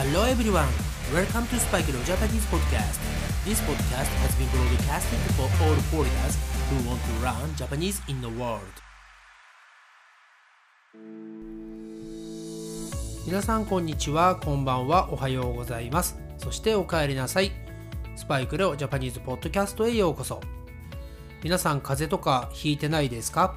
[0.00, 0.68] Hello everyone,
[1.12, 3.00] welcome to Spike Leo Japanese podcast.
[3.44, 6.38] This podcast has been broadcasted for all foreigners
[6.70, 8.62] who want to learn Japanese in the world.
[13.26, 16.16] 皆さんこんにちは、こんばんは、おはようございます。
[16.36, 17.50] そしてお帰りなさい。
[18.14, 20.40] スパイクレオジャパニーズポッドキャストへようこそ。
[21.42, 23.56] 皆さん風邪とかひいてないですか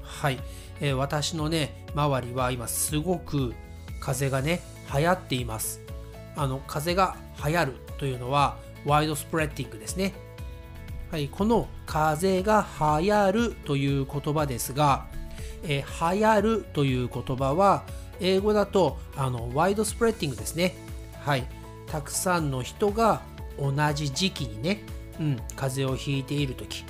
[0.00, 0.38] はい、
[0.80, 3.52] えー私のね、周りは今すごく
[4.00, 4.62] 風邪がね、
[4.92, 5.80] 流行っています。
[6.36, 10.12] あの、風が流行るというのは、ワイドスプレッディングですね。
[11.10, 12.66] はい、この風が
[13.00, 15.06] 流行るという言葉ですが、
[15.62, 17.84] えー流行るという言葉は、
[18.20, 20.74] 英語だとあのワイドスプレッディングですね。
[21.24, 21.46] はい、
[21.86, 23.22] たくさんの人が
[23.58, 24.82] 同じ時期にね、
[25.18, 26.84] うん、風邪をひいている時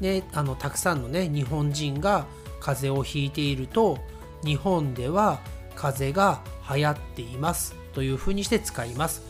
[0.00, 2.26] ね、あのたくさんのね日本人が
[2.60, 3.98] 風邪をひいていると
[4.44, 5.40] 日本では
[5.76, 6.42] 風邪が
[6.74, 9.22] 流行っていますというふうにして使います。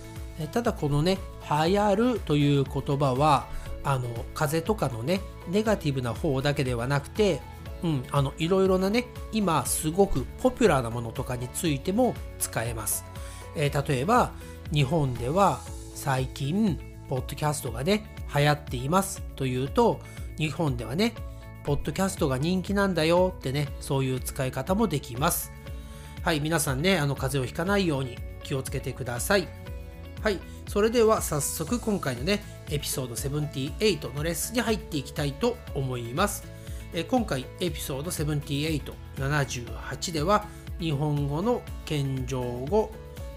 [0.53, 3.47] ただこのね流行るという言葉は
[3.85, 7.41] あの風邪とかのねネガティブな方だけではなくて
[7.83, 13.05] うん、あのいろいろなね今すごくポピュラーなものとかについても使えます、
[13.57, 14.33] えー例えば
[14.73, 15.61] 日本では
[15.95, 20.01] 最近ポッドキャストがね流行っていますというと
[20.39, 21.13] 日本ではね
[21.65, 25.53] ポッドキャストが人気なんだよってねそういう使い方もできます。
[26.23, 29.49] はい皆さんねあの風邪をひかないように気をつけてください
[30.23, 36.45] はい、それでは早速今回のね、エピソード78のレッスンに入っていきたいと思います。
[36.95, 40.47] え今回エピソード78、78では
[40.79, 42.93] 日本語の謙譲語、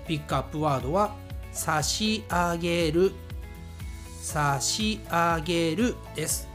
[0.08, 1.16] ピックアップワードは
[1.52, 3.14] 差し上げる、
[4.22, 6.48] 差し上げるです。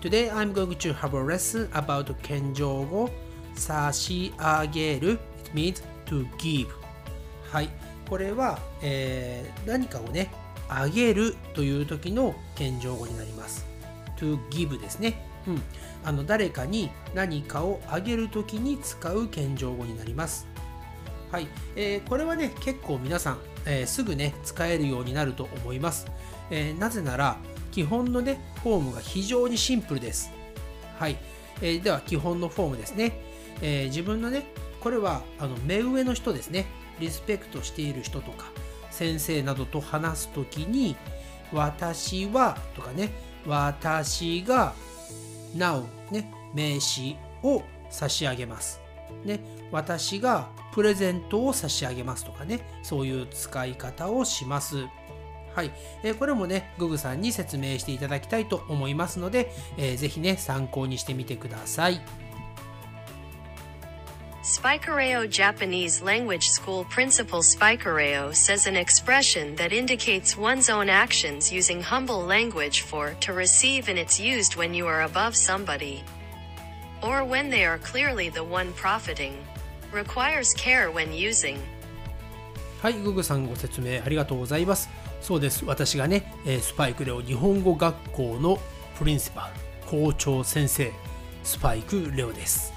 [0.00, 3.08] Today I'm going to have a lesson about 謙譲語、
[3.54, 5.20] 差し上げる。
[5.54, 6.68] Means to give.
[7.50, 7.68] はい、
[8.08, 10.30] これは、えー何かをね、
[10.68, 13.66] あげるという時の謙譲語になります。
[14.16, 15.26] to give ですね。
[15.46, 15.62] うん、
[16.04, 20.46] あの誰かに何かをあげる時に使う謙譲語になります。
[21.30, 21.46] はい、
[21.76, 26.06] えーこれはね、結構皆さん、えーすぐね、使えるようになると思います。
[26.50, 27.36] えーなぜなら、
[27.70, 30.30] 基本のね、フォームが非常にシンプルです。
[30.98, 31.16] はい、
[31.60, 33.12] えーでは基本のフォームですね。
[33.60, 34.44] え自分のね、
[34.82, 36.66] これはあの目上の人ですね。
[36.98, 38.46] リスペクトしている人とか、
[38.90, 40.96] 先生などと話すときに、
[41.52, 43.12] 私はとかね、
[43.46, 44.74] 私が、
[45.56, 48.80] なお、ね、名詞を差し上げます。
[49.24, 49.40] ね、
[49.70, 54.86] 私がプレゼントを差し上げますとかね、そういう使い方をします。
[55.54, 55.70] はい、
[56.02, 62.00] えーこれもね、ググさんに説明していただきたいと思いますので、えーぜひね、参考にしてみてください。
[64.43, 72.23] Spikereo Japanese Language School Principal Spikereo says an expression that indicates one's own actions using humble
[72.23, 76.01] language for to receive and it's used when you are above somebody.
[77.03, 79.35] Or when they are clearly the one profiting.
[79.91, 81.59] Requires care when using.
[82.81, 84.87] はい、ググさんご説明ありがとうございます。
[85.21, 88.59] そうです、私がね、えースパイクレオ日本語学校の
[88.97, 89.51] プリンシパ
[89.85, 90.93] ル、校長先生、
[91.43, 92.71] スパイクレオです。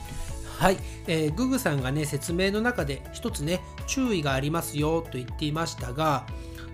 [0.58, 0.78] はい、
[1.08, 6.26] えーググさんがね、説明の中で一つね、注意がありますよと言っていましたが、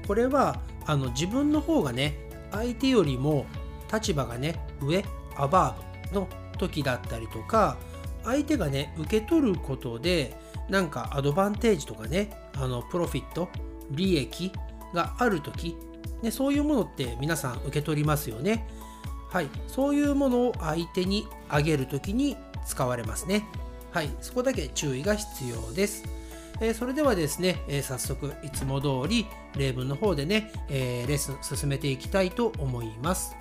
[0.08, 2.16] これはあの自分の方がね、
[2.52, 3.46] 相手よりも
[3.92, 5.04] 立場がね、上、
[5.36, 6.28] アバーブの
[6.58, 7.78] 時だったりとか、
[8.24, 10.38] 相手がね、受け取ることで、
[10.70, 13.50] なんかアドバンテージとかね、あのプロフィット、
[13.90, 14.52] 利益
[14.94, 15.76] がある時
[16.22, 18.68] ね、そういうものって皆さん受け取りますよね。
[19.30, 23.46] はい、そういうものを相手にあげるときに使われますね。
[23.92, 26.06] はい、そこだけ注意が必要です。
[26.62, 29.26] えそれではですね、え早速いつも通り
[29.58, 33.36] 例文の方でね、えレッスン進めていきたいと思います。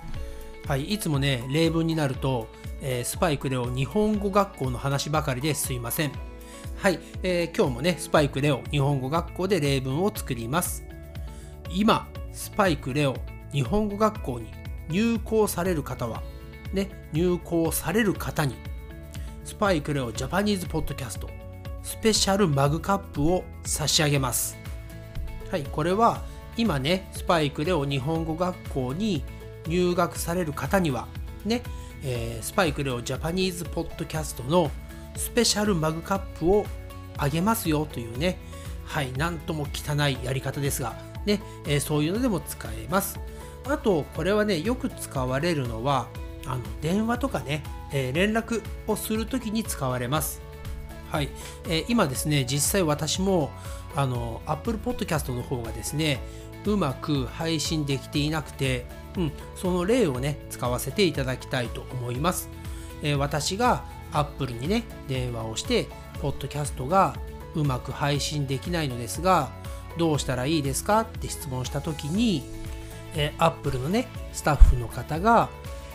[0.67, 2.47] はい、いつもね、例文になると、
[2.81, 6.11] えスパイクレオ日本語学校の話ばかりですいません。
[6.77, 10.83] はい、えー今日もね、スパイクレオ日本語学校で例文を作ります。
[11.69, 13.15] 今、スパイクレオ
[13.53, 14.51] 日本語学校に
[14.89, 16.23] 入校される方は、
[16.73, 18.55] ね、入校される方に、
[19.51, 21.29] スパイクレオジャパニーズポッドキャスト
[21.83, 24.57] スペシャルマグカップを差し上げます。
[25.51, 26.21] はい、これは
[26.55, 29.25] 今ね、スパイクレオ日本語学校に
[29.67, 31.05] 入学される方には、
[31.43, 31.63] ね、
[32.01, 34.71] えースパイクレオジャパニーズポッドキャストの
[35.17, 36.65] スペシャルマグカップを
[37.17, 38.37] あげますよというね、
[38.85, 40.95] はい、なんとも汚いやり方ですが、
[41.25, 43.19] ね、えーそういうのでも使えます。
[43.67, 46.07] あと、これはね、よく使われるのは、
[46.45, 50.41] あの電話とかね、えー連絡をするときに使われます。
[51.11, 51.29] はい、
[51.65, 53.51] えー今ですね実際私も
[53.95, 56.19] あの Apple Podcast の方がですね
[56.65, 58.85] うまく配信できていなくて、
[59.17, 62.49] うん、その例をね使わせていただきたいと思います、
[63.01, 63.83] えー私が
[64.13, 65.87] Apple にね電話をして
[66.21, 67.15] ポッドキャストが
[67.55, 69.49] うまく配信できないのですが
[69.97, 72.43] どうしたらいいですかって質問した時に、
[73.15, 75.49] えー、Apple のねスタッフの方が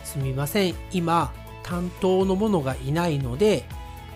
[0.07, 0.73] すみません。
[0.93, 1.33] 今
[1.63, 3.65] 担当の者がいないので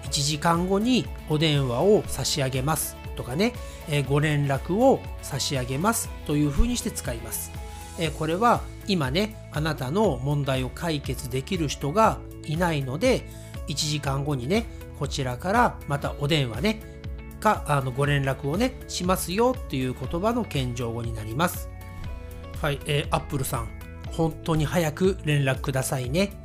[0.04, 3.54] 1時間後にお電話を差し上げますとかね、
[3.90, 7.52] えーご連絡を差し上げますというふうにして使います、
[8.00, 13.28] えーこれは今ねあなたの問題を解決できる人がいないので
[13.68, 14.66] 1時間後にね
[14.98, 16.82] こちらからまたお電話ね
[17.42, 21.70] かあのご連絡をねしますよっていう言葉の謙譲語になります。
[22.62, 23.81] はい、えー、アップルさん。
[24.12, 26.42] 本当に早く連絡くださいね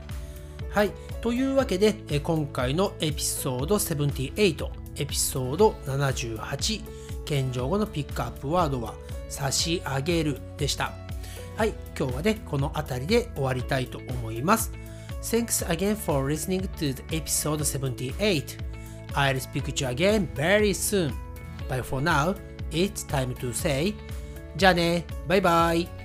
[0.77, 0.93] はい。
[1.23, 6.83] というわけで、え今回のエピソード78、エピソード78、
[7.25, 8.93] 謙譲語のピックアップワードは、
[9.31, 10.93] 差し上げるでした。
[11.57, 11.73] はい。
[11.99, 14.71] 今日はね、この辺りで終わりたいと思います。
[15.23, 18.59] Thanks again for listening to the episode 78.
[19.15, 21.15] I'll speak to you again very soon.
[21.71, 22.37] But for now,
[22.71, 23.95] it's time to say
[24.59, 25.96] じゃあね、バイバイ。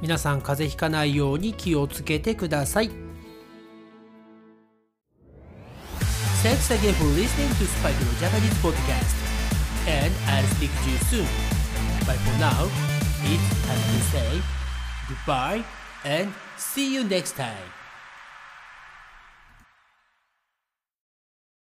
[0.00, 2.90] 皆さん風邪ひかないように気をつけてください。
[6.42, 9.14] Thanks again for listening to Spike の Japanese podcast.
[9.86, 11.26] And I'll speak to you soon.
[12.06, 12.66] But for now,
[13.24, 14.40] it's time to say
[15.08, 15.64] goodbye
[16.04, 17.79] and see you next time.